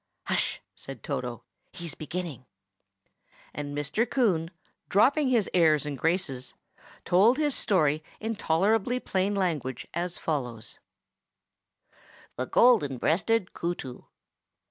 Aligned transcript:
"Hush!" 0.25 0.61
said 0.73 1.03
Toto. 1.03 1.43
"He's 1.73 1.93
beginning!" 1.93 2.47
And 3.53 3.77
Mr. 3.77 4.09
Coon, 4.09 4.49
dropping 4.89 5.27
his 5.27 5.47
airs 5.53 5.85
and 5.85 5.95
graces, 5.95 6.55
told 7.05 7.37
his 7.37 7.53
story 7.55 8.03
in 8.19 8.35
tolerably 8.35 8.99
plain 8.99 9.35
language, 9.35 9.85
as 9.93 10.17
follows:— 10.17 10.79
THE 12.35 12.47
GOLDEN 12.47 12.97
BREASTED 12.97 13.53
KOOTOO. 13.53 14.07